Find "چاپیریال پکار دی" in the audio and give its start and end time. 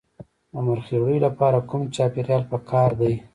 1.95-3.13